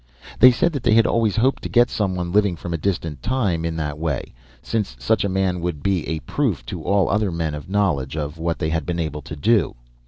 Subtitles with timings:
[0.39, 3.63] They said that they had always hoped to get someone living from a distant time
[3.63, 7.31] in that way, since such a man would be a proof to all the other
[7.31, 9.75] men of knowledge of what they had been able to do.